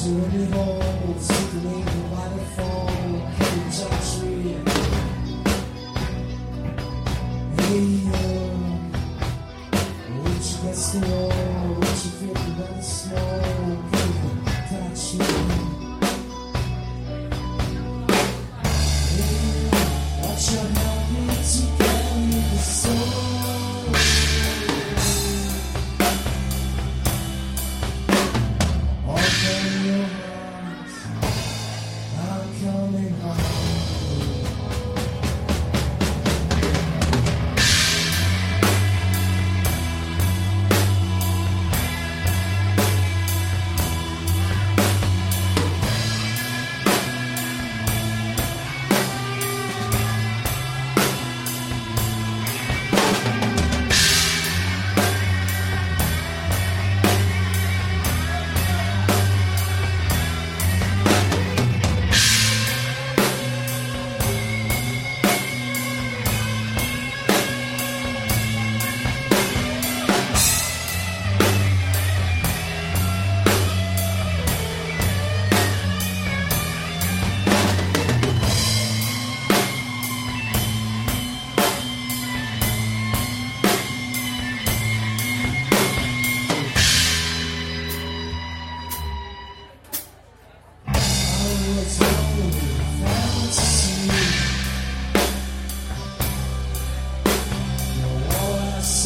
[0.00, 2.88] To any hole, sitting in the waterfall,
[3.36, 4.56] cage on tree.
[7.58, 7.84] Hey,
[10.16, 11.28] would you get slow?
[11.76, 13.42] Would you feel the slow?
[13.92, 14.32] Can you
[14.70, 15.28] touch me?
[19.12, 19.68] Hey,
[20.22, 21.79] watch your help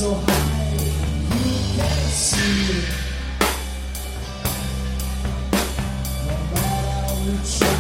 [0.05, 0.75] so high
[1.33, 2.89] you can't see it.
[6.27, 7.74] No matter we try,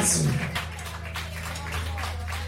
[0.00, 0.49] azul.